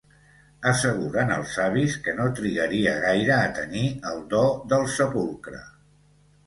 [0.69, 3.85] Asseguren els savis que no trigaria gaire a tenir
[4.15, 5.67] el do del sepulcre.